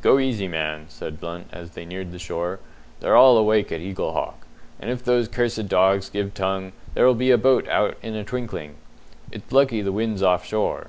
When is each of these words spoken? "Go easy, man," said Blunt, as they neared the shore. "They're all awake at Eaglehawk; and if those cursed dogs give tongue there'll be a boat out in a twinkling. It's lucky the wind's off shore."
"Go 0.00 0.18
easy, 0.18 0.48
man," 0.48 0.86
said 0.88 1.20
Blunt, 1.20 1.48
as 1.52 1.72
they 1.72 1.84
neared 1.84 2.10
the 2.10 2.18
shore. 2.18 2.60
"They're 3.00 3.14
all 3.14 3.36
awake 3.36 3.70
at 3.70 3.82
Eaglehawk; 3.82 4.36
and 4.80 4.88
if 4.90 5.04
those 5.04 5.28
cursed 5.28 5.68
dogs 5.68 6.08
give 6.08 6.32
tongue 6.32 6.72
there'll 6.94 7.12
be 7.12 7.30
a 7.30 7.36
boat 7.36 7.68
out 7.68 7.98
in 8.00 8.14
a 8.14 8.24
twinkling. 8.24 8.76
It's 9.30 9.52
lucky 9.52 9.82
the 9.82 9.92
wind's 9.92 10.22
off 10.22 10.46
shore." 10.46 10.86